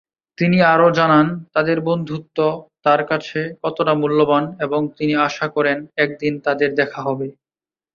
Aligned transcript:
তিনি 0.37 0.57
আরও 0.71 0.87
জানান 0.91 1.25
তাদের 1.53 1.77
বন্ধুত্ব 1.81 2.37
তার 2.85 3.01
কাছে 3.05 3.39
কতটা 3.63 3.93
মূল্যবান 3.93 4.43
এবং 4.65 4.81
তিনি 4.97 5.13
আশা 5.27 5.47
করেন 5.55 5.77
একদিন 5.97 6.33
তাদের 6.45 6.69
দেখা 6.79 6.99
হবে। 7.07 7.27